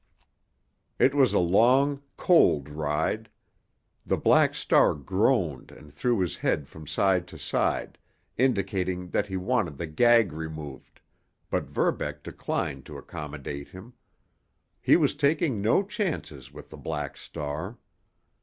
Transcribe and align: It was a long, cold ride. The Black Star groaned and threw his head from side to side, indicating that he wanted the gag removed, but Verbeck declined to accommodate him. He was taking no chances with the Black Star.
It 0.97 1.13
was 1.13 1.31
a 1.31 1.37
long, 1.37 2.01
cold 2.17 2.69
ride. 2.69 3.29
The 4.03 4.17
Black 4.17 4.55
Star 4.55 4.95
groaned 4.95 5.69
and 5.71 5.93
threw 5.93 6.17
his 6.21 6.37
head 6.37 6.67
from 6.67 6.87
side 6.87 7.27
to 7.27 7.37
side, 7.37 7.99
indicating 8.35 9.09
that 9.09 9.27
he 9.27 9.37
wanted 9.37 9.77
the 9.77 9.85
gag 9.85 10.31
removed, 10.33 11.01
but 11.51 11.69
Verbeck 11.69 12.23
declined 12.23 12.83
to 12.87 12.97
accommodate 12.97 13.67
him. 13.67 13.93
He 14.81 14.95
was 14.95 15.13
taking 15.13 15.61
no 15.61 15.83
chances 15.83 16.51
with 16.51 16.71
the 16.71 16.77
Black 16.77 17.15
Star. 17.15 17.77